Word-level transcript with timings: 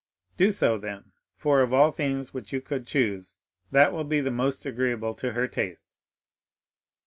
"Do 0.35 0.51
so 0.51 0.79
then, 0.79 1.11
for 1.35 1.61
of 1.61 1.73
all 1.75 1.91
themes 1.91 2.33
which 2.33 2.51
you 2.51 2.59
could 2.59 2.87
choose 2.87 3.37
that 3.69 3.93
will 3.93 4.03
be 4.03 4.19
the 4.19 4.31
most 4.31 4.65
agreeable 4.65 5.13
to 5.13 5.33
her 5.33 5.47
taste." 5.47 5.99